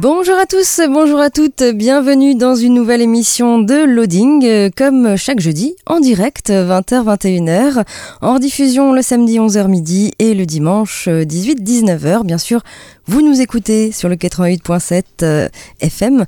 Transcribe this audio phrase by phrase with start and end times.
[0.00, 5.16] Bonjour à tous, bonjour à toutes, bienvenue dans une nouvelle émission de Loading, euh, comme
[5.16, 7.84] chaque jeudi, en direct, 20h-21h,
[8.20, 12.60] en rediffusion le samedi 11h midi et le dimanche 18-19h, bien sûr.
[13.10, 15.48] Vous nous écoutez sur le 88.7 euh,
[15.80, 16.26] FM,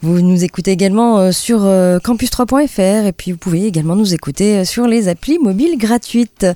[0.00, 4.64] vous nous écoutez également euh, sur euh, campus3.fr et puis vous pouvez également nous écouter
[4.64, 6.46] sur les applis mobiles gratuites.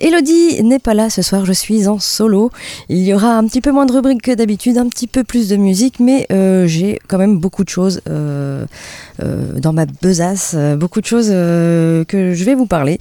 [0.00, 2.50] Elodie n'est pas là ce soir, je suis en solo.
[2.88, 5.48] Il y aura un petit peu moins de rubriques que d'habitude, un petit peu plus
[5.48, 6.26] de musique, mais
[6.66, 12.56] j'ai quand même beaucoup de choses dans ma besace, beaucoup de choses que je vais
[12.56, 12.98] vous parler.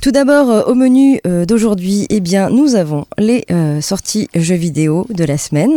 [0.00, 3.44] Tout d'abord, au menu d'aujourd'hui, eh bien, nous avons les
[3.80, 5.67] sorties jeux vidéo de la semaine.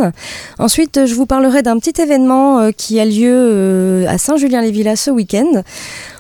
[0.59, 5.11] Ensuite, je vous parlerai d'un petit événement euh, qui a lieu euh, à Saint-Julien-les-Villas ce
[5.11, 5.63] week-end.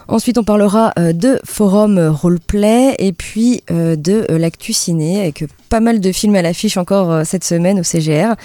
[0.07, 6.01] Ensuite, on parlera euh, de forum roleplay et puis de l'actu ciné avec pas mal
[6.01, 8.35] de films à l'affiche encore euh, cette semaine au CGR.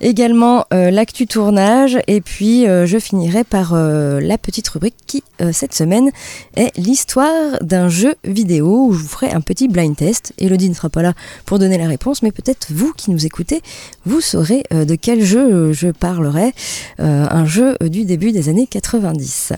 [0.00, 5.74] Également euh, l'actu tournage et puis euh, je finirai par la petite rubrique qui cette
[5.74, 6.10] semaine
[6.56, 10.32] est l'histoire d'un jeu vidéo où je vous ferai un petit blind test.
[10.38, 11.12] Elodie ne sera pas là
[11.44, 13.60] pour donner la réponse, mais peut-être vous qui nous écoutez,
[14.06, 16.52] vous saurez de quel jeu je parlerai.
[16.98, 19.52] Un jeu du début des années 90.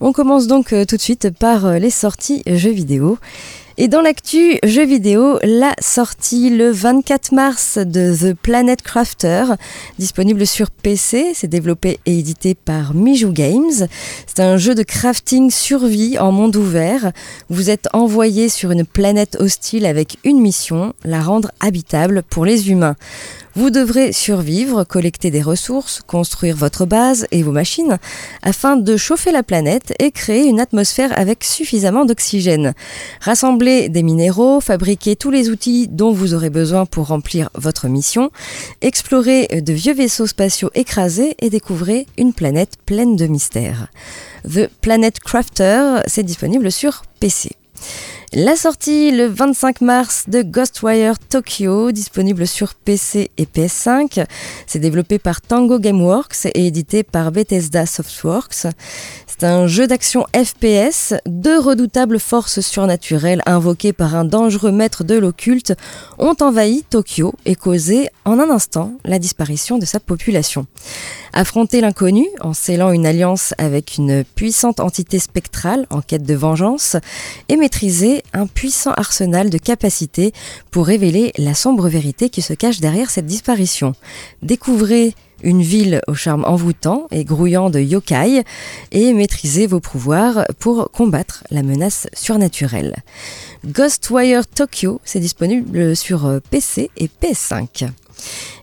[0.00, 3.18] On commence donc tout de suite par les sorties jeux vidéo.
[3.78, 9.44] Et dans l'actu jeux vidéo, la sortie le 24 mars de The Planet Crafter,
[9.98, 13.88] disponible sur PC, c'est développé et édité par Mijou Games.
[14.26, 17.12] C'est un jeu de crafting survie en monde ouvert.
[17.48, 22.70] Vous êtes envoyé sur une planète hostile avec une mission, la rendre habitable pour les
[22.70, 22.96] humains.
[23.54, 27.98] Vous devrez survivre, collecter des ressources, construire votre base et vos machines
[28.42, 32.72] afin de chauffer la planète et créer une atmosphère avec suffisamment d'oxygène.
[33.62, 38.30] Des minéraux, fabriquer tous les outils dont vous aurez besoin pour remplir votre mission,
[38.80, 43.86] explorer de vieux vaisseaux spatiaux écrasés et découvrir une planète pleine de mystères.
[44.44, 47.50] The Planet Crafter, c'est disponible sur PC.
[48.34, 54.24] La sortie le 25 mars de Ghostwire Tokyo, disponible sur PC et PS5.
[54.66, 58.68] C'est développé par Tango Gameworks et édité par Bethesda Softworks.
[59.38, 61.14] C'est un jeu d'action FPS.
[61.26, 65.72] Deux redoutables forces surnaturelles invoquées par un dangereux maître de l'occulte
[66.18, 70.66] ont envahi Tokyo et causé en un instant la disparition de sa population.
[71.32, 76.96] Affronter l'inconnu en scellant une alliance avec une puissante entité spectrale en quête de vengeance
[77.48, 80.34] et maîtriser un puissant arsenal de capacités
[80.70, 83.94] pour révéler la sombre vérité qui se cache derrière cette disparition.
[84.42, 88.44] Découvrez une ville au charme envoûtant et grouillant de yokai
[88.92, 92.96] et maîtrisez vos pouvoirs pour combattre la menace surnaturelle.
[93.66, 97.88] Ghostwire Tokyo, c'est disponible sur euh, PC et PS5.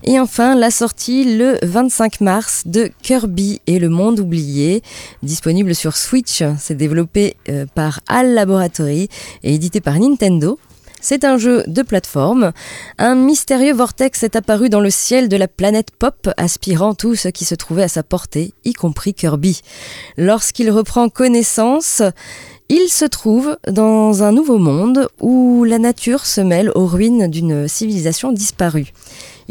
[0.03, 4.81] Et enfin, la sortie le 25 mars de Kirby et le monde oublié,
[5.23, 6.43] disponible sur Switch.
[6.57, 9.09] C'est développé euh, par HAL Laboratory
[9.43, 10.57] et édité par Nintendo.
[11.01, 12.51] C'est un jeu de plateforme.
[12.97, 17.29] Un mystérieux vortex est apparu dans le ciel de la planète Pop, aspirant tout ce
[17.29, 19.61] qui se trouvait à sa portée, y compris Kirby.
[20.17, 22.01] Lorsqu'il reprend connaissance,
[22.67, 27.67] il se trouve dans un nouveau monde où la nature se mêle aux ruines d'une
[27.67, 28.93] civilisation disparue.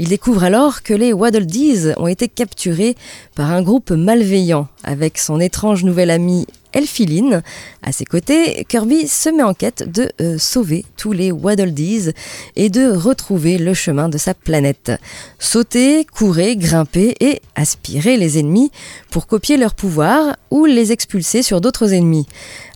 [0.01, 2.97] Il découvre alors que les Waddle Dees ont été capturés
[3.35, 4.69] par un groupe malveillant.
[4.85, 7.43] Avec son étrange nouvel ami Elphiline
[7.83, 12.13] à ses côtés, Kirby se met en quête de euh, sauver tous les Waddle Dees
[12.55, 14.93] et de retrouver le chemin de sa planète.
[15.41, 18.71] Sauter, courir, grimper et aspirer les ennemis
[19.11, 22.27] pour copier leurs pouvoirs ou les expulser sur d'autres ennemis.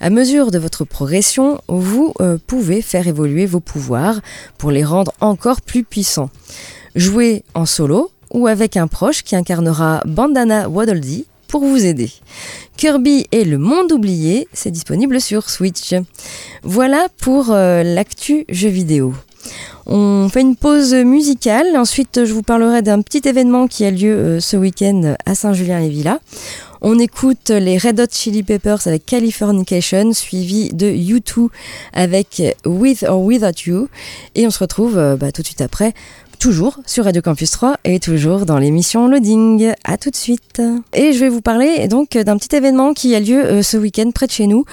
[0.01, 4.21] À mesure de votre progression, vous euh, pouvez faire évoluer vos pouvoirs
[4.59, 6.31] pour les rendre encore plus puissants.
[6.95, 11.01] Jouez en solo ou avec un proche qui incarnera Bandana Waddle
[11.49, 12.11] pour vous aider.
[12.77, 15.95] Kirby et le monde oublié, c'est disponible sur Switch.
[16.63, 19.15] Voilà pour euh, l'actu jeu vidéo.
[19.87, 24.15] On fait une pause musicale, ensuite je vous parlerai d'un petit événement qui a lieu
[24.15, 26.21] euh, ce week-end à Saint-Julien-les-Villas.
[26.85, 31.49] On écoute les Red Hot Chili Peppers avec Californication, suivi de U2
[31.93, 33.89] avec With or Without You.
[34.35, 35.95] Et on se retrouve euh, bah, tout de suite après
[36.43, 39.75] toujours sur Radio Campus 3 et toujours dans l'émission Loading.
[39.85, 40.61] À tout de suite.
[40.93, 44.11] Et je vais vous parler donc d'un petit événement qui a lieu euh, ce week-end
[44.11, 44.65] près de chez nous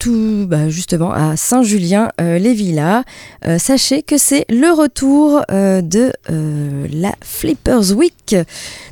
[0.00, 3.04] tout bah, justement à Saint-Julien-les-Villas.
[3.46, 8.34] Euh, sachez que c'est le retour euh, de euh, la Flippers Week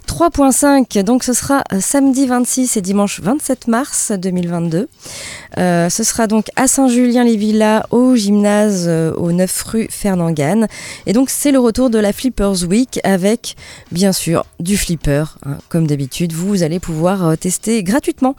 [0.07, 1.03] 3.5.
[1.03, 4.89] Donc ce sera samedi 26 et dimanche 27 mars 2022.
[5.57, 10.67] ce sera donc à Saint-Julien-les-Villas au gymnase au 9 rue Fernand-Gann.
[11.07, 13.57] Et donc c'est le retour de la Flippers Week avec
[13.93, 15.25] bien sûr du flipper.
[15.47, 18.37] Hein, comme d'habitude, vous allez pouvoir tester gratuitement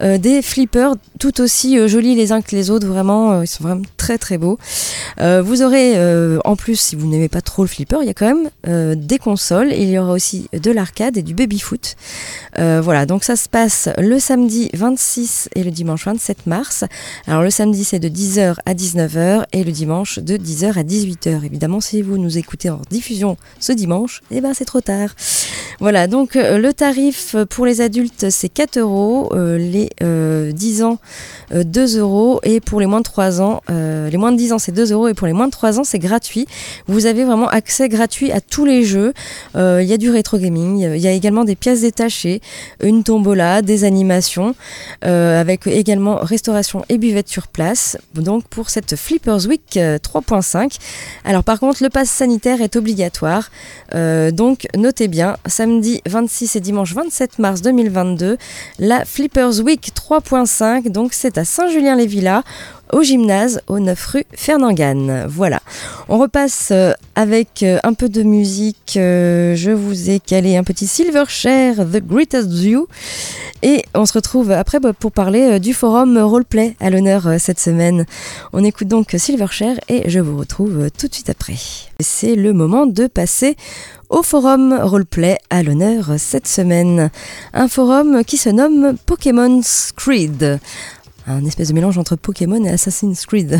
[0.00, 3.82] des flippers tout aussi jolis les uns que les autres, vraiment, euh, ils sont vraiment
[3.96, 4.58] très très beaux.
[5.20, 8.10] Euh, vous aurez, euh, en plus, si vous n'aimez pas trop le flipper, il y
[8.10, 9.72] a quand même des consoles.
[9.72, 11.96] Il y aura aussi de l'arcade et du baby-foot.
[12.56, 16.84] voilà, donc ça se passe le samedi 26 et le dimanche 27 mars.
[17.26, 21.44] Alors le samedi, c'est de 10h à 19h et le dimanche de 10h à 18h.
[21.44, 25.10] Évidemment, si vous nous écoutez en diffusion ce dimanche, eh ben c'est trop tard.
[25.80, 29.32] Voilà, donc le tarif pour les adultes, c'est 4 euros.
[29.34, 30.98] les 10 ans,
[31.52, 32.01] 2 euros
[32.42, 34.92] et pour les moins de 3 ans, euh, les moins de 10 ans c'est 2
[34.92, 36.46] euros et pour les moins de 3 ans c'est gratuit.
[36.86, 39.12] Vous avez vraiment accès gratuit à tous les jeux.
[39.56, 42.40] Euh, il y a du rétro gaming, il y a également des pièces détachées,
[42.82, 44.54] une tombola, des animations,
[45.04, 47.96] euh, avec également restauration et buvette sur place.
[48.14, 50.78] Donc pour cette Flippers Week 3.5.
[51.24, 53.50] Alors par contre le pass sanitaire est obligatoire.
[54.32, 58.36] donc notez bien, samedi 26 et dimanche 27 mars 2022,
[58.78, 60.90] la Flippers Week 3.5.
[60.90, 62.42] Donc c'est à Saint-Julien les Villas
[62.92, 65.26] au gymnase au 9 rue Fernand-Gann.
[65.26, 65.60] Voilà.
[66.08, 68.94] On repasse euh, avec euh, un peu de musique.
[68.96, 72.86] Euh, je vous ai calé un petit Silverchair, The Greatest View.
[73.62, 78.04] Et on se retrouve après bah, pour parler du forum Roleplay à l'honneur cette semaine.
[78.52, 81.54] On écoute donc Silverchair et je vous retrouve tout de suite après.
[82.00, 83.56] C'est le moment de passer
[84.10, 87.10] au forum roleplay à l'honneur cette semaine.
[87.54, 89.60] Un forum qui se nomme Pokémon
[89.96, 90.58] Creed
[91.26, 93.58] un espèce de mélange entre Pokémon et Assassin's Creed.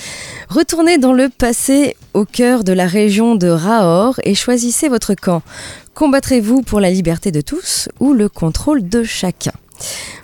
[0.48, 5.42] Retournez dans le passé au cœur de la région de Rahor et choisissez votre camp.
[5.94, 9.52] Combattrez-vous pour la liberté de tous ou le contrôle de chacun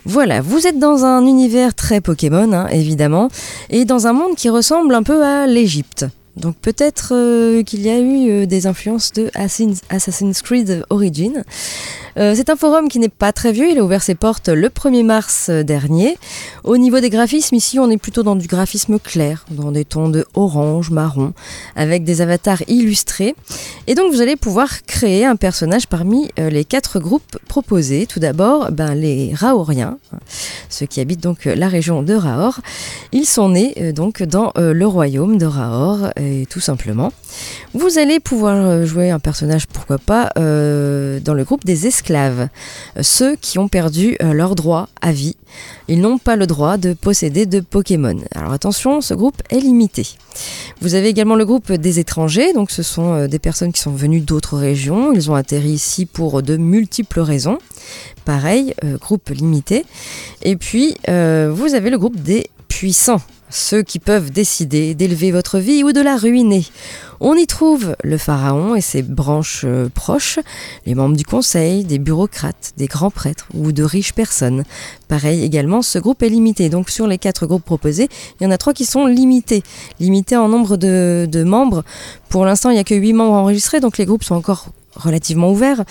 [0.05, 3.29] voilà, vous êtes dans un univers très Pokémon, hein, évidemment,
[3.69, 6.05] et dans un monde qui ressemble un peu à l'Égypte.
[6.37, 11.43] Donc peut-être euh, qu'il y a eu euh, des influences de Assassin's Creed Origin.
[12.17, 14.69] Euh, c'est un forum qui n'est pas très vieux, il a ouvert ses portes le
[14.69, 16.17] 1er mars dernier.
[16.63, 20.09] Au niveau des graphismes, ici on est plutôt dans du graphisme clair, dans des tons
[20.09, 21.33] de orange, marron,
[21.75, 23.35] avec des avatars illustrés.
[23.87, 28.05] Et donc vous allez pouvoir créer un personnage parmi les quatre groupes proposés.
[28.07, 29.97] Tout d'abord, ben, les Raoriens,
[30.69, 32.59] ceux qui habitent donc la région de Raor.
[33.11, 36.11] Ils sont nés donc dans le royaume de Raor
[36.49, 37.11] tout simplement.
[37.73, 42.00] Vous allez pouvoir euh, jouer un personnage, pourquoi pas, euh, dans le groupe des esclaves,
[42.09, 42.47] euh,
[43.01, 45.35] ceux qui ont perdu leur droit à vie.
[45.87, 48.17] Ils n'ont pas le droit de posséder de Pokémon.
[48.33, 50.07] Alors attention, ce groupe est limité.
[50.81, 54.21] Vous avez également le groupe des étrangers, donc ce sont des personnes qui sont venues
[54.21, 55.11] d'autres régions.
[55.11, 57.57] Ils ont atterri ici pour de multiples raisons.
[58.23, 59.85] Pareil, groupe limité.
[60.41, 65.83] Et puis, vous avez le groupe des puissants ceux qui peuvent décider d'élever votre vie
[65.83, 66.65] ou de la ruiner.
[67.23, 70.39] On y trouve le pharaon et ses branches euh, proches,
[70.87, 74.63] les membres du conseil, des bureaucrates, des grands prêtres ou de riches personnes.
[75.07, 76.69] Pareil également, ce groupe est limité.
[76.69, 79.61] Donc sur les quatre groupes proposés, il y en a trois qui sont limités.
[79.99, 81.83] Limités en nombre de, membres.
[82.29, 85.51] Pour l'instant, il n'y a que huit membres enregistrés, donc les groupes sont encore relativement
[85.51, 85.83] ouverts.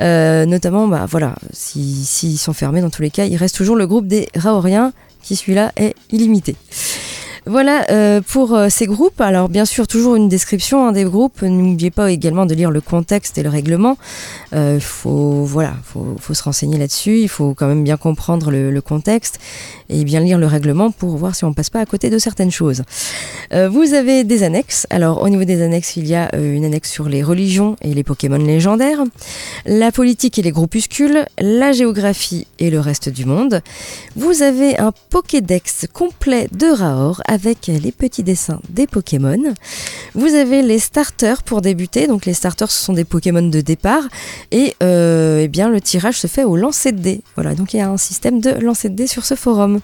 [0.00, 3.86] Euh, notamment, bah, voilà, s'ils sont fermés dans tous les cas, il reste toujours le
[3.86, 4.92] groupe des Raoriens
[5.24, 6.56] qui celui-là est illimité.
[7.46, 9.20] Voilà euh, pour euh, ces groupes.
[9.20, 11.42] Alors bien sûr, toujours une description hein, des groupes.
[11.42, 13.98] N'oubliez pas également de lire le contexte et le règlement.
[14.52, 17.18] Il euh, faut voilà, faut, faut se renseigner là-dessus.
[17.18, 19.40] Il faut quand même bien comprendre le, le, contexte
[19.90, 22.50] et bien lire le règlement pour voir si on passe pas à côté de certaines
[22.50, 22.82] choses.
[23.52, 24.86] vous avez des annexes.
[24.90, 28.04] Alors au niveau des annexes, il y a une annexe sur les religions et les
[28.04, 29.02] Pokémon légendaires,
[29.66, 33.60] la politique et les groupuscules, la géographie et le reste du monde.
[34.16, 39.54] Vous avez un Pokédex complet de Raor avec les petits dessins des Pokémon.
[40.14, 42.06] Vous avez les starters pour débuter.
[42.06, 44.04] Donc les starters, ce sont des Pokémon de départ.
[44.52, 47.22] Et euh, eh bien, le tirage se fait au lancer de dés.
[47.34, 49.80] Voilà, donc il y a un système de lancer de dés sur ce forum.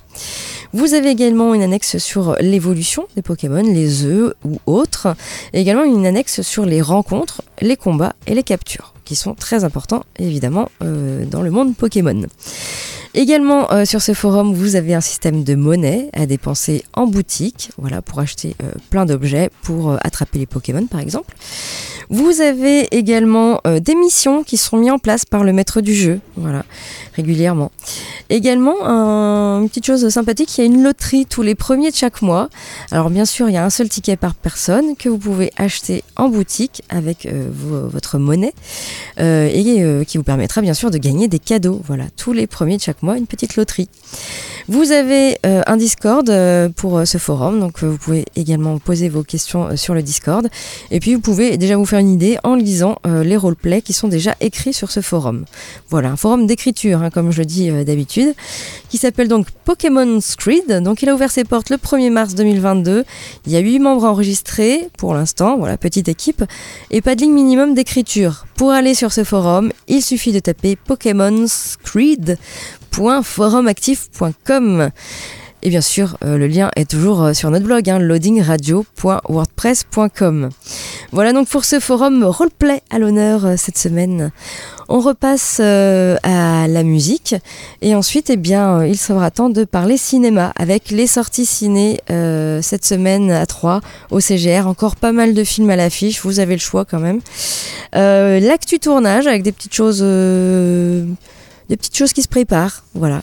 [0.73, 5.17] Vous avez également une annexe sur l'évolution des Pokémon, les œufs ou autres.
[5.53, 9.65] Et également une annexe sur les rencontres, les combats et les captures, qui sont très
[9.65, 12.27] importants évidemment euh, dans le monde Pokémon.
[13.15, 17.71] Également euh, sur ce forum, vous avez un système de monnaie à dépenser en boutique,
[17.77, 21.35] voilà, pour acheter euh, plein d'objets, pour euh, attraper les Pokémon par exemple.
[22.13, 26.19] Vous avez également des missions qui seront mises en place par le maître du jeu,
[26.37, 26.65] voilà,
[27.15, 27.71] régulièrement.
[28.31, 31.97] Également, un- une petite chose sympathique, il y a une loterie tous les premiers de
[31.97, 32.49] chaque mois.
[32.91, 36.03] Alors bien sûr, il y a un seul ticket par personne que vous pouvez acheter
[36.17, 38.55] en boutique avec vo- votre monnaie
[39.19, 41.81] et qui vous permettra bien sûr de gagner des cadeaux.
[41.87, 43.89] Voilà, tous les premiers de chaque mois, une petite loterie.
[44.69, 49.09] Vous avez euh, un Discord euh, pour euh, ce forum, donc vous pouvez également poser
[49.09, 50.49] vos questions sur le Discord.
[50.93, 54.09] Et puis vous pouvez déjà vous faire une idée en lisant les roleplays qui sont
[54.09, 55.45] déjà écrits sur ce forum.
[55.89, 58.35] Voilà, un forum d'écriture, hein, comme je le dis d'habitude,
[58.89, 60.83] qui s'appelle donc Pokémon Screed.
[60.83, 63.05] Donc il a ouvert ses portes le 1er mars 2022.
[63.47, 66.45] Il y a 8 membres enregistrés pour l'instant, voilà, petite équipe,
[66.91, 68.47] et pas de ligne minimum d'écriture.
[68.55, 72.39] Pour aller sur ce forum, il suffit de taper Pokémon Screed
[72.97, 74.91] www.forumactif.com.
[75.63, 80.49] Et bien sûr, euh, le lien est toujours euh, sur notre blog, hein, loadingradio.wordpress.com.
[81.13, 84.31] Voilà donc pour ce forum roleplay à l'honneur euh, cette semaine.
[84.89, 87.37] On repasse à la musique
[87.81, 92.85] et ensuite, eh bien, il sera temps de parler cinéma avec les sorties ciné cette
[92.85, 94.67] semaine à 3 au CGR.
[94.67, 97.21] Encore pas mal de films à l'affiche, vous avez le choix quand même.
[97.93, 100.03] L'actu tournage avec des petites choses,
[101.71, 103.23] des petites choses qui se préparent, voilà.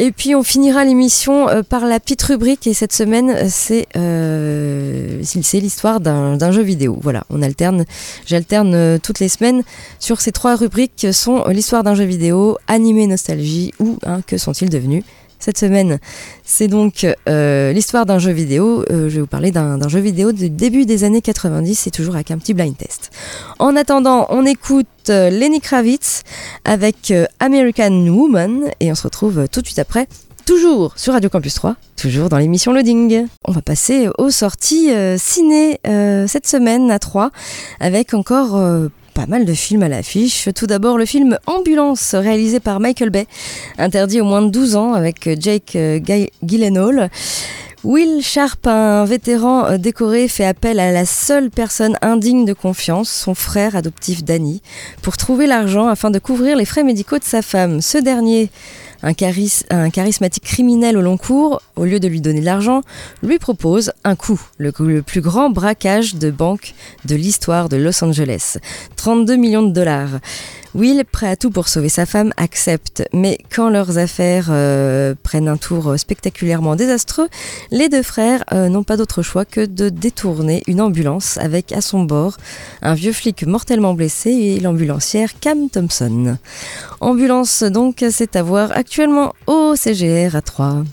[0.00, 3.88] Et puis on finira l'émission euh, par la petite rubrique et cette semaine euh, c'est
[3.96, 6.96] euh, c'est l'histoire d'un jeu vidéo.
[7.02, 7.84] Voilà, on alterne,
[8.24, 9.64] j'alterne toutes les semaines
[9.98, 14.38] sur ces trois rubriques que sont l'histoire d'un jeu vidéo, animé nostalgie ou hein, que
[14.38, 15.02] sont-ils devenus?
[15.38, 15.98] Cette semaine,
[16.44, 18.84] c'est donc euh, l'histoire d'un jeu vidéo.
[18.90, 22.16] Euh, je vais vous parler d'un jeu vidéo du début des années 90, c'est toujours
[22.16, 23.10] avec un petit blind test.
[23.60, 26.22] En attendant, on écoute euh, Lenny Kravitz
[26.64, 30.08] avec American Woman et on se retrouve tout de suite après,
[30.44, 33.26] toujours sur Radio Campus 3, toujours dans l'émission Loading.
[33.44, 35.78] On va passer aux sorties ciné
[36.26, 37.30] cette semaine à 3
[37.80, 38.60] avec encore
[39.18, 40.48] pas mal de films à l'affiche.
[40.54, 43.26] Tout d'abord le film Ambulance réalisé par Michael Bay,
[43.76, 47.10] interdit aux moins de 12 ans avec Jake euh, Gy- Gyllenhaal.
[47.82, 53.10] Will Sharp, un vétéran euh, décoré, fait appel à la seule personne indigne de confiance,
[53.10, 54.62] son frère adoptif Danny,
[55.02, 57.80] pour trouver l'argent afin de couvrir les frais médicaux de sa femme.
[57.80, 58.50] Ce dernier,
[59.02, 62.82] un, charis- un charismatique criminel au long cours, au lieu de lui donner de l'argent,
[63.22, 66.74] lui propose un coup, le plus grand braquage de banque
[67.04, 68.58] de l'histoire de Los Angeles.
[68.96, 70.20] 32 millions de dollars.
[70.78, 73.02] Will, prêt à tout pour sauver sa femme, accepte.
[73.12, 77.28] Mais quand leurs affaires euh, prennent un tour spectaculairement désastreux,
[77.72, 81.80] les deux frères euh, n'ont pas d'autre choix que de détourner une ambulance avec à
[81.80, 82.36] son bord
[82.80, 86.38] un vieux flic mortellement blessé et l'ambulancière Cam Thompson.
[87.00, 90.84] Ambulance donc, c'est à voir actuellement au CGR à 3.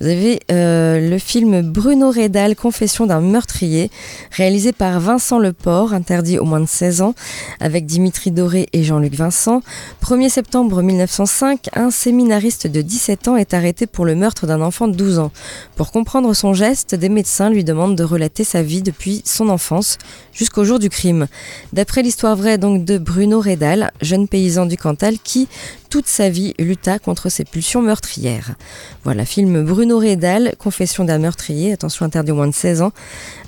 [0.00, 3.90] Vous avez euh, le film Bruno Redal, Confession d'un meurtrier,
[4.32, 7.14] réalisé par Vincent Leport, interdit au moins de 16 ans,
[7.60, 9.62] avec Dimitri Doré et Jean-Luc Vincent.
[10.02, 14.88] 1er septembre 1905, un séminariste de 17 ans est arrêté pour le meurtre d'un enfant
[14.88, 15.32] de 12 ans.
[15.76, 19.98] Pour comprendre son geste, des médecins lui demandent de relater sa vie depuis son enfance
[20.32, 21.26] jusqu'au jour du crime.
[21.72, 25.48] D'après l'histoire vraie donc de Bruno Redal, jeune paysan du Cantal qui,
[25.94, 28.56] toute sa vie, lutta contre ses pulsions meurtrières.
[29.04, 32.90] Voilà, film Bruno Redal, Confession d'un meurtrier, attention interdit au moins de 16 ans,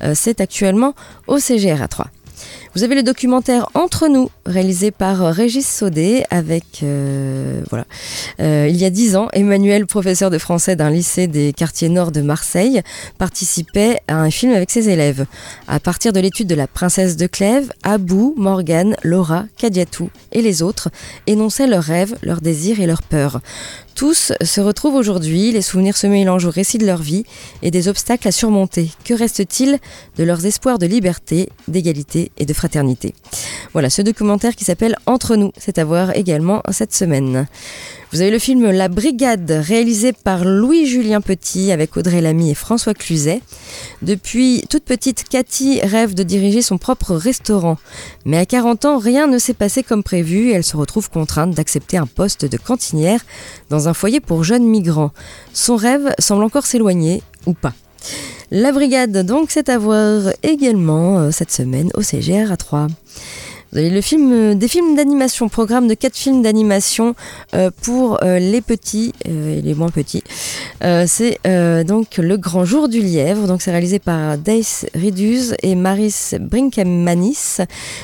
[0.05, 0.95] euh, c'est actuellement
[1.27, 2.07] au CGR à 3.
[2.77, 7.87] Vous avez le documentaire Entre nous, réalisé par euh, Régis Saudet avec, euh, voilà,
[8.39, 12.13] Euh, il y a dix ans, Emmanuel, professeur de français d'un lycée des quartiers nord
[12.13, 12.83] de Marseille,
[13.17, 15.25] participait à un film avec ses élèves.
[15.69, 20.61] À partir de l'étude de la princesse de Clèves, Abou, Morgane, Laura, Kadiatou et les
[20.61, 20.91] autres
[21.27, 23.41] énonçaient leurs rêves, leurs désirs et leurs peurs.
[23.95, 27.25] Tous se retrouvent aujourd'hui, les souvenirs se mélangent au récit de leur vie
[27.63, 28.91] et des obstacles à surmonter.
[29.05, 29.79] Que reste-t-il
[30.19, 32.66] de leurs espoirs de liberté, d'égalité et de fraternité?
[33.73, 37.47] Voilà ce documentaire qui s'appelle Entre nous, c'est à voir également cette semaine.
[38.13, 42.95] Vous avez le film La Brigade, réalisé par Louis-Julien Petit avec Audrey Lamy et François
[42.95, 43.43] Cluzet.
[44.01, 47.79] Depuis toute petite, Cathy rêve de diriger son propre restaurant.
[48.25, 51.51] Mais à 40 ans, rien ne s'est passé comme prévu et elle se retrouve contrainte
[51.51, 53.21] d'accepter un poste de cantinière
[53.71, 55.11] dans un foyer pour jeunes migrants.
[55.53, 57.75] Son rêve semble encore s'éloigner, ou pas.
[58.51, 62.87] La brigade, donc, c'est à voir également euh, cette semaine au CGR à 3.
[63.73, 67.17] Vous avez le film, euh, des films d'animation, programme de quatre films d'animation
[67.55, 70.23] euh, pour euh, les petits et les moins petits.
[71.07, 71.39] C'est
[71.85, 73.47] donc Le Grand Jour du Lièvre.
[73.47, 77.61] Donc c'est réalisé par Dace Riduz et Maris Brinkemanis.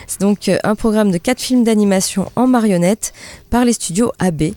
[0.07, 3.12] C'est donc un programme de quatre films d'animation en marionnette
[3.50, 4.54] par les studios AB.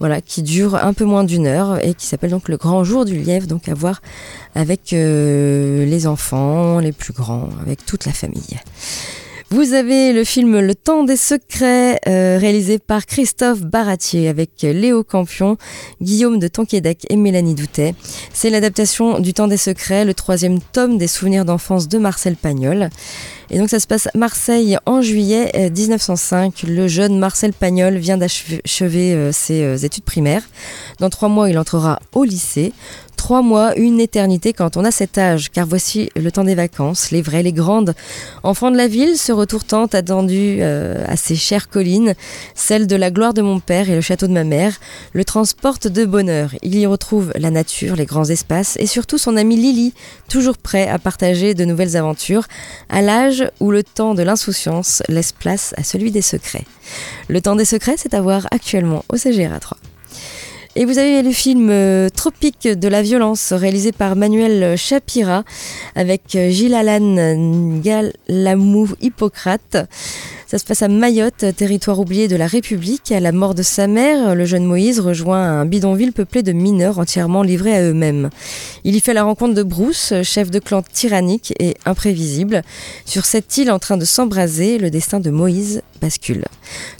[0.00, 3.04] Voilà, qui dure un peu moins d'une heure et qui s'appelle donc Le Grand Jour
[3.04, 3.46] du Lièvre.
[3.46, 4.00] Donc à voir
[4.54, 8.58] avec les enfants, les plus grands, avec toute la famille.
[9.50, 15.02] Vous avez le film Le Temps des Secrets, euh, réalisé par Christophe Baratier avec Léo
[15.04, 15.56] Campion,
[16.02, 17.94] Guillaume de Tonquédec et Mélanie Doutet.
[18.34, 22.90] C'est l'adaptation du Temps des Secrets, le troisième tome des souvenirs d'enfance de Marcel Pagnol.
[23.50, 26.64] Et donc ça se passe à Marseille en juillet euh, 1905.
[26.68, 30.42] Le jeune Marcel Pagnol vient d'achever euh, ses euh, études primaires.
[30.98, 32.72] Dans trois mois, il entrera au lycée.
[33.18, 37.10] Trois mois, une éternité quand on a cet âge, car voici le temps des vacances,
[37.10, 37.94] les vraies, les grandes.
[38.42, 42.14] Enfant de la ville, ce retour tant attendu euh, à ces chères collines,
[42.54, 44.78] celle de la gloire de mon père et le château de ma mère,
[45.12, 46.54] le transporte de bonheur.
[46.62, 49.92] Il y retrouve la nature, les grands espaces et surtout son ami Lily,
[50.30, 52.46] toujours prêt à partager de nouvelles aventures,
[52.88, 56.64] à l'âge où le temps de l'insouciance laisse place à celui des secrets.
[57.26, 59.76] Le temps des secrets, c'est à voir actuellement au CGRA 3.
[60.80, 65.42] Et vous avez le film euh, Tropique de la violence réalisé par Manuel Chapira
[65.96, 69.76] avec euh, Gilles Alan Galamou Hippocrate.
[70.46, 73.10] Ça se passe à Mayotte, territoire oublié de la République.
[73.10, 77.00] À la mort de sa mère, le jeune Moïse rejoint un bidonville peuplé de mineurs
[77.00, 78.30] entièrement livrés à eux-mêmes.
[78.84, 82.62] Il y fait la rencontre de Bruce, chef de clan tyrannique et imprévisible.
[83.04, 86.44] Sur cette île en train de s'embraser, le destin de Moïse bascule.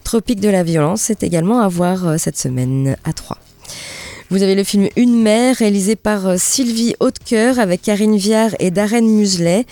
[0.02, 3.38] Tropique de la violence, c'est également à voir euh, cette semaine à 3.
[4.30, 8.70] Vous avez le film Une mère, réalisé par euh, Sylvie Hautecoeur avec Karine Viard et
[8.70, 9.64] Darren Muselet.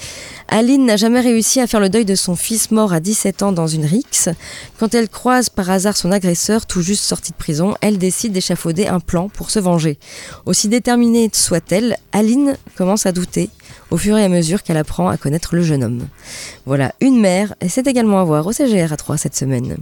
[0.49, 3.53] Aline n'a jamais réussi à faire le deuil de son fils mort à 17 ans
[3.53, 4.31] dans une rixe.
[4.79, 8.87] Quand elle croise par hasard son agresseur tout juste sorti de prison, elle décide d'échafauder
[8.87, 9.99] un plan pour se venger.
[10.47, 13.51] Aussi déterminée soit-elle, Aline commence à douter
[13.97, 16.07] au fur et à mesure qu'elle apprend à connaître le jeune homme.
[16.67, 19.79] Voilà, une mère, et c'est également à voir au CGR à 3 cette semaine.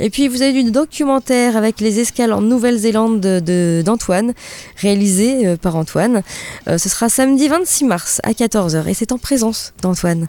[0.00, 4.32] Et puis vous avez du documentaire avec les escales en Nouvelle-Zélande de- d'Antoine,
[4.78, 6.22] réalisé euh, par Antoine.
[6.66, 10.28] Euh, ce sera samedi 26 mars à 14h et c'est en présence d'Antoine.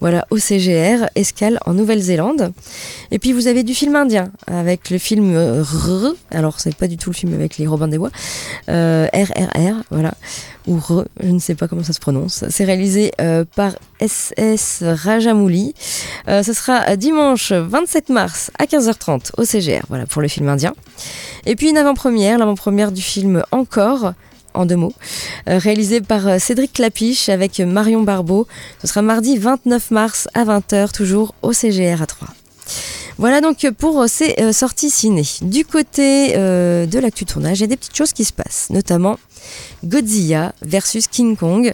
[0.00, 2.52] Voilà, au CGR, escale en Nouvelle-Zélande.
[3.12, 6.88] Et puis vous avez du film indien avec le film euh, R, alors c'est pas
[6.88, 8.10] du tout le film avec les Robins des Bois,
[8.68, 10.14] euh, RRR, voilà
[10.66, 12.44] ou Re, je ne sais pas comment ça se prononce.
[12.48, 15.74] C'est réalisé euh, par SS Rajamouli.
[16.28, 20.74] Euh, ce sera dimanche 27 mars à 15h30 au CGR, voilà pour le film indien.
[21.46, 24.12] Et puis une avant-première, l'avant-première du film Encore,
[24.54, 24.94] en deux mots,
[25.48, 28.46] euh, réalisé par euh, Cédric Clapiche avec Marion Barbeau.
[28.80, 32.28] Ce sera mardi 29 mars à 20h, toujours au CGR à 3.
[33.16, 35.22] Voilà donc pour ces euh, sorties ciné.
[35.42, 38.68] Du côté euh, de l'actu tournage, il y a des petites choses qui se passent,
[38.70, 39.18] notamment
[39.84, 41.72] Godzilla versus King Kong.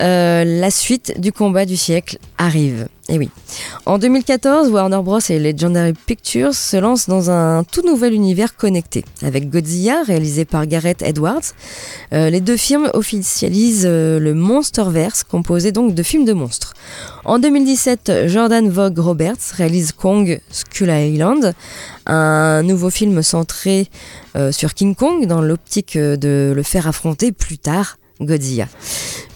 [0.00, 2.88] Euh, la suite du combat du siècle arrive.
[3.08, 3.28] Et oui.
[3.84, 5.18] En 2014, Warner Bros.
[5.28, 9.04] et Legendary Pictures se lancent dans un tout nouvel univers connecté.
[9.22, 11.42] Avec Godzilla, réalisé par Gareth Edwards,
[12.12, 16.74] euh, les deux films officialisent euh, le Monsterverse, composé donc de films de monstres.
[17.24, 21.54] En 2017, Jordan Vogue Roberts réalise Kong Skull Island,
[22.06, 23.88] un nouveau film centré
[24.36, 28.68] euh, sur King Kong dans l'optique euh, de le faire affronter plus tard Godzilla.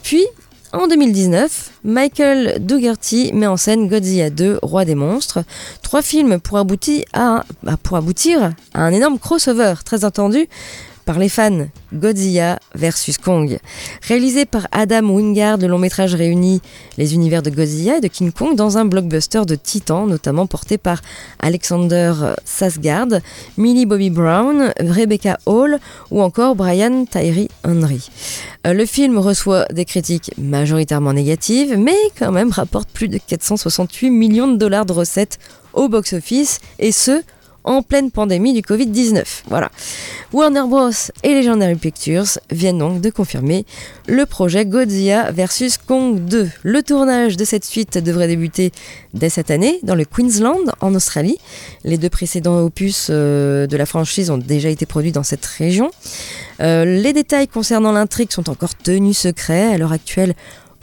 [0.03, 0.25] Puis,
[0.73, 5.43] en 2019, Michael Dougherty met en scène Godzilla 2, Roi des monstres.
[5.83, 10.49] Trois films pour aboutir à, bah, pour aboutir à un énorme crossover très attendu
[11.07, 13.59] par les fans Godzilla versus Kong.
[14.03, 16.61] Réalisé par Adam Wingard, le long métrage réunit
[16.99, 20.77] les univers de Godzilla et de King Kong dans un blockbuster de titan, notamment porté
[20.77, 21.01] par
[21.39, 22.13] Alexander
[22.45, 23.21] Sasgard,
[23.57, 25.79] Millie Bobby Brown, Rebecca Hall
[26.11, 28.11] ou encore Brian Tyree Henry.
[28.67, 34.11] Euh, Le film reçoit des critiques majoritairement négatives, mais quand même rapporte plus de 468
[34.11, 35.39] millions de dollars de recettes
[35.73, 37.23] au box-office, et ce,
[37.67, 39.43] en pleine pandémie du Covid-19.
[39.49, 39.71] Voilà.
[40.33, 40.91] Warner Bros.
[41.23, 43.67] et Legendary Pictures viennent donc de confirmer
[44.07, 46.49] le projet Godzilla vs Kong 2.
[46.63, 48.73] Le tournage de cette suite devrait débuter
[49.15, 51.39] dès cette année dans le Queensland, en Australie.
[51.85, 55.91] Les deux précédents opus euh, de la franchise ont déjà été produits dans cette région.
[56.61, 59.75] Euh, les détails concernant l'intrigue sont encore tenus secrets.
[59.75, 60.35] À l'heure actuelle,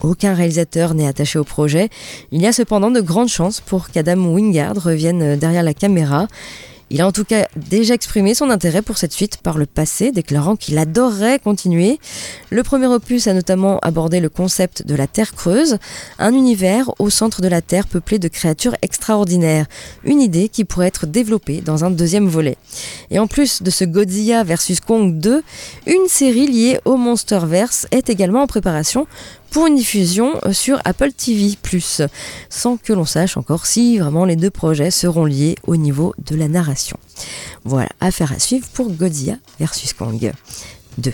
[0.02, 1.88] aucun réalisateur n'est attaché au projet.
[2.30, 6.28] Il y a cependant de grandes chances pour qu'Adam Wingard revienne derrière la caméra.
[6.94, 10.12] Il a en tout cas déjà exprimé son intérêt pour cette suite par le passé,
[10.12, 11.98] déclarant qu'il adorerait continuer.
[12.50, 15.78] Le premier opus a notamment abordé le concept de la Terre creuse,
[16.20, 19.66] un univers au centre de la Terre peuplé de créatures extraordinaires,
[20.04, 22.56] une idée qui pourrait être développée dans un deuxième volet.
[23.10, 25.42] Et en plus de ce Godzilla vs Kong 2,
[25.88, 29.08] une série liée au Monsterverse est également en préparation
[29.50, 31.56] pour une diffusion sur Apple TV+,
[32.48, 36.36] sans que l'on sache encore si vraiment les deux projets seront liés au niveau de
[36.36, 36.98] la narration.
[37.64, 40.32] Voilà, affaire à suivre pour Godzilla versus Kong
[40.98, 41.12] 2.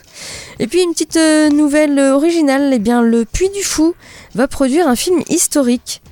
[0.58, 3.94] Et puis une petite euh, nouvelle originale, eh bien le Puy du Fou
[4.34, 6.02] va produire un film historique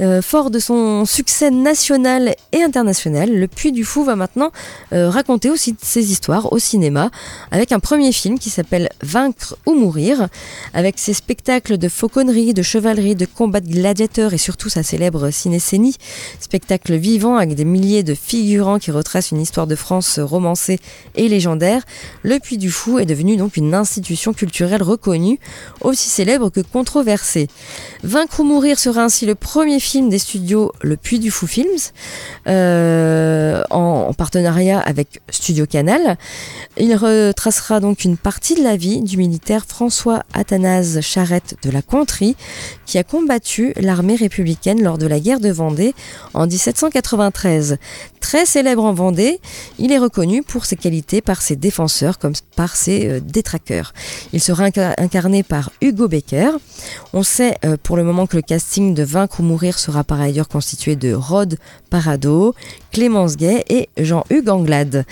[0.00, 4.52] euh, fort de son succès national et international, le Puy du Fou va maintenant
[4.92, 7.10] euh, raconter aussi ses histoires au cinéma
[7.50, 10.28] avec un premier film qui s'appelle Vaincre ou mourir,
[10.72, 15.30] avec ses spectacles de fauconnerie, de chevalerie, de combat de gladiateurs et surtout sa célèbre
[15.30, 15.96] cinécénie,
[16.38, 20.78] spectacle vivant avec des milliers de figurants qui retracent une histoire de France romancée
[21.16, 21.82] et légendaire.
[22.22, 25.40] Le Puy du Fou est devenu donc une institution culturelle reconnue,
[25.80, 27.48] aussi célèbre que controversée.
[28.04, 31.46] Vaincre ou mourir sera ainsi le premier film film des studios Le Puy du Fou
[31.46, 31.78] Films,
[32.46, 36.18] euh, en, partenariat avec Studio Canal.
[36.76, 41.80] Il retracera donc une partie de la vie du militaire François Athanase Charette de la
[41.80, 42.36] Contrie,
[42.84, 45.94] qui a combattu l'armée républicaine lors de la guerre de Vendée
[46.34, 47.78] en 1793.
[48.20, 49.40] Très célèbre en Vendée,
[49.78, 53.94] il est reconnu pour ses qualités par ses défenseurs comme par ses euh, détraqueurs.
[54.34, 54.64] Il sera
[54.98, 56.50] incarné par Hugo Becker.
[57.14, 60.20] On sait euh, pour le moment que le casting de Vaincre ou Mourir sera par
[60.20, 61.56] ailleurs constitué de Rod
[61.90, 62.54] Parado,
[62.92, 65.04] Clémence Gay et Jean-Hugues Anglade.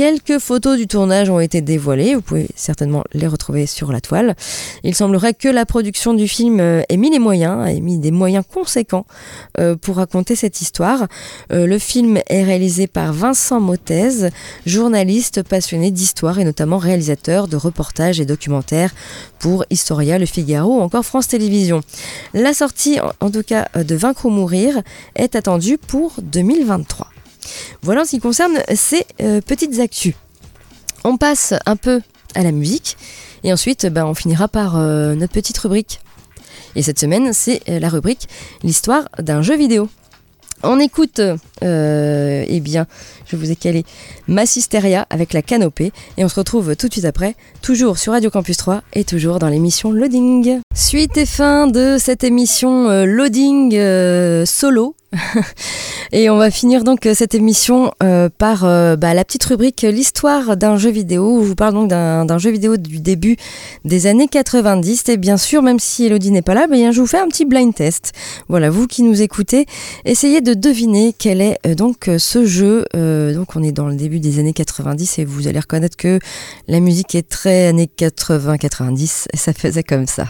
[0.00, 4.34] Quelques photos du tournage ont été dévoilées, vous pouvez certainement les retrouver sur la toile.
[4.82, 8.10] Il semblerait que la production du film euh, ait mis les moyens, ait mis des
[8.10, 9.04] moyens conséquents
[9.58, 11.06] euh, pour raconter cette histoire.
[11.52, 14.30] Euh, le film est réalisé par Vincent Motez,
[14.64, 18.94] journaliste passionné d'histoire et notamment réalisateur de reportages et documentaires
[19.38, 21.82] pour Historia, Le Figaro ou encore France Télévisions.
[22.32, 24.80] La sortie, en tout cas de Vaincre ou Mourir,
[25.14, 27.09] est attendue pour 2023.
[27.82, 30.14] Voilà en ce qui concerne ces euh, petites actus.
[31.04, 32.00] On passe un peu
[32.34, 32.96] à la musique
[33.42, 36.00] et ensuite ben, on finira par euh, notre petite rubrique.
[36.76, 38.28] Et cette semaine, c'est euh, la rubrique
[38.62, 39.88] L'histoire d'un jeu vidéo.
[40.62, 41.22] On écoute,
[41.62, 42.86] eh bien,
[43.26, 43.86] je vous ai calé
[44.28, 48.28] Massisteria avec la canopée et on se retrouve tout de suite après, toujours sur Radio
[48.28, 50.60] Campus 3 et toujours dans l'émission Loading.
[50.74, 53.74] Suite et fin de cette émission Loading
[54.44, 54.94] solo
[56.12, 59.82] et on va finir donc euh, cette émission euh, par euh, bah, la petite rubrique
[59.82, 63.36] L'histoire d'un jeu vidéo, je vous parle donc d'un jeu vidéo du début
[63.84, 65.08] des années 90.
[65.08, 67.44] Et bien sûr, même si Elodie n'est pas là, bien, je vous fais un petit
[67.44, 68.12] blind test.
[68.48, 69.66] Voilà, vous qui nous écoutez,
[70.04, 72.84] essayez de deviner quel est donc ce jeu.
[72.94, 76.18] donc on est dans le début des années 90 et vous allez reconnaître que
[76.68, 80.26] la musique est très années 80-90 et ça faisait comme ça.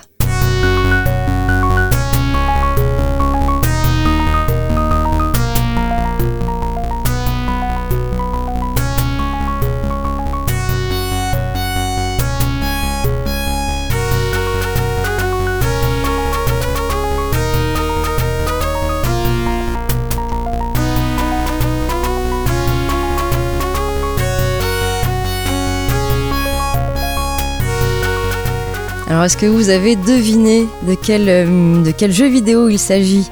[29.11, 33.29] Alors, est-ce que vous avez deviné de quel, euh, jeu vidéo il s'agit?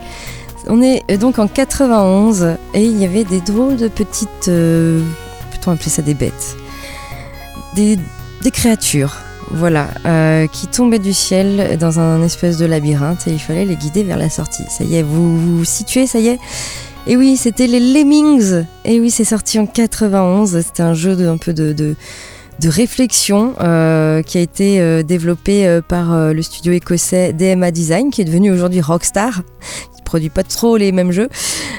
[0.67, 4.49] On est euh, donc en 91 et il y avait des drôles de petites.
[4.49, 5.01] Euh,
[5.53, 6.57] peut-on appeler ça des bêtes?
[7.77, 7.97] Des,
[8.51, 9.19] créatures,
[9.53, 9.87] voilà,
[10.51, 14.17] qui tombaient du ciel dans un espèce de labyrinthe et il fallait les guider vers
[14.17, 14.65] la sortie.
[14.69, 16.41] Ça y est, vous vous situez, ça y est?
[17.07, 18.65] Et oui, c'était les Lemmings.
[18.85, 20.61] Et oui, c'est sorti en 91.
[20.61, 21.95] C'était un jeu de, un peu de
[22.61, 28.11] de réflexion euh, qui a été euh, développé euh, par le studio écossais DMA Design,
[28.11, 29.43] qui est devenu aujourd'hui Rockstar,
[29.97, 31.29] qui produit pas trop les mêmes jeux.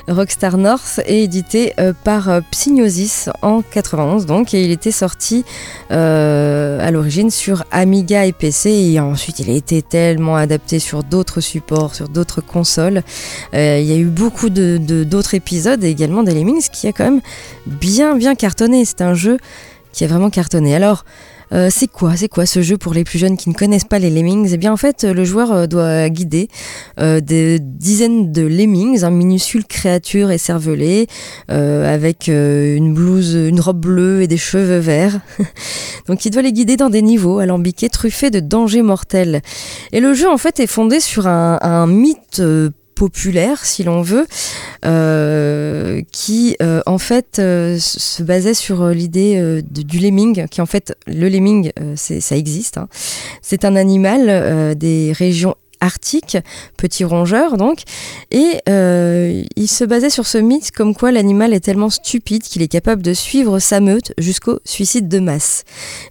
[0.08, 5.46] Rockstar North est édité par Psygnosis en 91 donc, et il était sorti
[5.92, 11.42] à l'origine sur Amiga et PC et ensuite il a été tellement adapté sur d'autres
[11.42, 13.04] supports, sur d'autres consoles.
[13.54, 17.04] il y a eu beaucoup de d'autres épisodes et également des Lemmings qui a quand
[17.04, 17.22] même
[17.68, 18.84] bien bien cartonné.
[18.86, 19.38] C'est un jeu
[19.92, 20.76] qui a vraiment cartonné.
[20.76, 21.04] Alors,
[21.52, 24.00] euh, c'est quoi C'est quoi ce jeu pour les plus jeunes qui ne connaissent pas
[24.00, 24.50] les lemmings?
[24.54, 26.48] Eh bien en fait le joueur euh, doit guider
[27.00, 31.08] euh, des dizaines de lemmings, un minuscule créature écervelée
[31.48, 35.20] avec une blouse, une robe bleue et des cheveux verts.
[36.08, 39.42] Donc il doit les guider dans des niveaux alambiqués truffés de dangers mortels.
[39.92, 42.42] Et le jeu en fait est fondé sur un, un mythe
[43.00, 44.28] populaire, si l'on veut,
[46.12, 52.36] qui en fait se basait sur l'idée du lemming, qui en fait le lemming, ça
[52.36, 52.78] existe.
[52.78, 52.90] Hein.
[53.42, 56.38] C'est un animal des régions arctique,
[56.78, 57.84] petit rongeur donc,
[58.32, 62.62] et euh, il se basait sur ce mythe comme quoi l'animal est tellement stupide qu'il
[62.62, 65.64] est capable de suivre sa meute jusqu'au suicide de masse.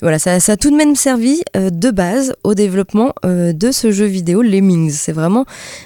[0.02, 3.92] Voilà, ça, a tout de même servi euh, de base au développement euh, de ce
[3.92, 4.90] jeu vidéo Lemmings.
[4.90, 5.44] C'est vraiment,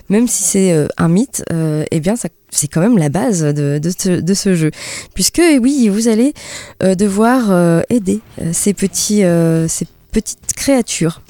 [0.08, 2.14] même si c'est un mythe, eh bien
[2.50, 3.80] c'est quand même la base de,
[4.34, 4.70] ce, jeu.
[5.14, 6.34] Puisque oui, vous allez
[6.80, 8.20] devoir aider
[8.52, 9.22] ces, petits,
[9.68, 11.20] ces petites créatures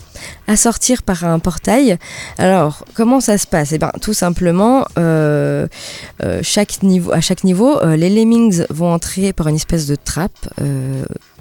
[0.46, 1.98] à sortir par un portail.
[2.38, 3.72] Alors, comment ça se passe?
[3.72, 5.66] Eh bien, tout simplement, euh,
[6.22, 6.42] euh, à
[7.20, 10.48] chaque niveau, euh, les lemmings vont entrer par une espèce de trappe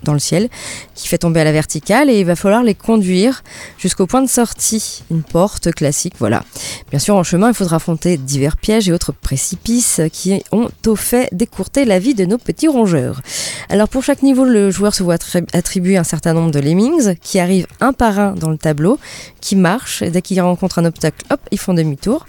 [0.04, 0.50] dans le ciel
[0.96, 3.44] qui fait tomber à la verticale et il va falloir les conduire
[3.78, 6.44] jusqu'au point de sortie, une porte classique, voilà.
[6.90, 10.96] Bien sûr, en chemin, il faudra affronter divers pièges et autres précipices qui ont au
[10.96, 13.22] fait d'écourter la vie de nos petits rongeurs.
[13.70, 15.18] Alors pour chaque niveau, le joueur se voit
[15.54, 19.00] attribuer un certain nombre de lemmings qui arrivent un par un dans le tableau,
[19.40, 22.26] qui marchent et dès qu'ils rencontrent un obstacle, hop, ils font demi-tour.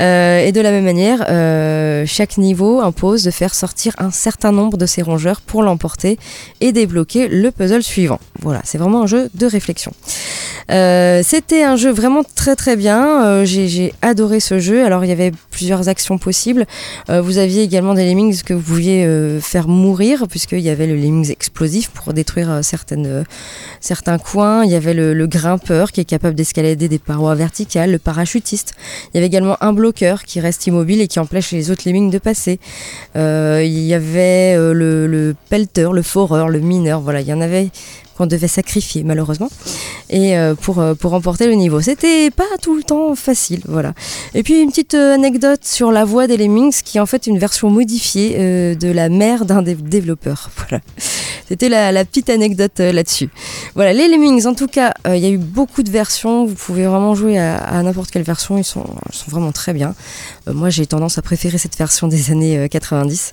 [0.00, 4.50] Euh, et de la même manière, euh, chaque niveau impose de faire sortir un certain
[4.50, 6.18] nombre de ces rongeurs pour l'emporter
[6.60, 8.20] et débloquer le puzzle suivant.
[8.40, 9.92] Voilà, c'est vraiment un jeu de réflexion.
[10.70, 13.44] Euh, c'était un jeu vraiment très très bien.
[13.44, 14.84] J'ai adoré ce jeu.
[14.84, 16.66] Alors il y avait plusieurs actions possibles.
[17.08, 19.06] vous aviez également des lemmings que vous pouviez
[19.40, 23.24] faire mourir puisqu'il y avait le lemmings explosif pour détruire certaines,
[23.80, 24.64] certains coins.
[24.64, 28.74] Il y avait le, grimpeur qui est capable d'escalader des parois verticales, le parachutiste.
[29.12, 32.10] Il y avait également un bloqueur qui reste immobile et qui empêche les autres lemmings
[32.10, 32.60] de passer.
[33.16, 35.34] Euh, il y avait euh, le, le
[35.92, 36.60] le foreur, le
[36.92, 37.70] voilà, il y en avait
[38.16, 39.50] qu'on devait sacrifier malheureusement
[40.08, 41.80] et euh, pour euh, pour remporter le niveau.
[41.80, 43.92] C'était pas tout le temps facile, voilà.
[44.34, 47.26] Et puis une petite euh, anecdote sur la voix des Lemmings qui est en fait
[47.26, 48.36] une version modifiée
[48.76, 50.50] de la mère d'un des développeurs.
[50.66, 50.82] Voilà.
[51.48, 53.28] C'était la, petite anecdote là-dessus.
[53.74, 56.86] Voilà, les Lemmings en tout cas, il y a eu beaucoup de versions, vous pouvez
[56.86, 58.84] vraiment jouer à, n'importe quelle version, ils sont,
[59.28, 59.94] vraiment très bien.
[60.46, 63.32] moi j'ai tendance à préférer cette version des années 90.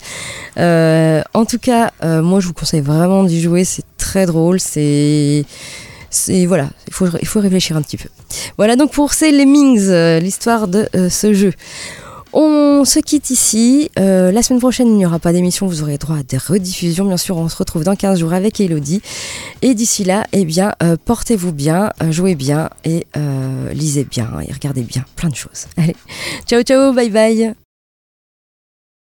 [0.58, 5.46] en tout cas, moi je vous conseille vraiment d'y jouer, c'est très drôle, c'est
[6.46, 8.10] voilà, il faut, réfléchir un petit peu.
[8.58, 11.54] Voilà donc pour ces Lemmings, euh, l'histoire de euh, ce jeu.
[12.34, 13.90] On se quitte ici.
[14.00, 15.68] Euh, la semaine prochaine, il n'y aura pas d'émission.
[15.68, 17.06] Vous aurez droit à des rediffusions.
[17.06, 19.02] Bien sûr, on se retrouve dans 15 jours avec Elodie.
[19.62, 20.74] Et d'ici là, eh bien,
[21.06, 23.06] portez-vous bien, jouez bien et
[23.74, 25.68] lisez bien et regardez bien plein de choses.
[25.78, 25.96] Allez,
[26.48, 27.54] ciao, ciao, bye bye.